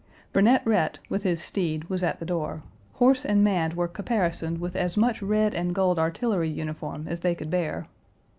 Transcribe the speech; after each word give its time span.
Burnet 0.33 0.63
Rhett, 0.65 0.97
with 1.09 1.21
his 1.21 1.43
steed, 1.43 1.83
was 1.83 2.01
at 2.01 2.19
the 2.19 2.25
door; 2.25 2.63
horse 2.93 3.23
and 3.23 3.43
man 3.43 3.75
were 3.75 3.87
caparisoned 3.87 4.59
with 4.59 4.75
as 4.75 4.97
much 4.97 5.21
red 5.21 5.53
and 5.53 5.75
gold 5.75 5.99
artillery 5.99 6.49
uniform 6.49 7.05
as 7.07 7.19
they 7.19 7.35
could 7.35 7.51
bear. 7.51 7.85